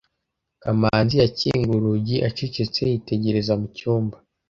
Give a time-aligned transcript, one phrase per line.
[0.61, 4.17] kamanzi yakinguye urugi acecetse yitegereza mu cyumba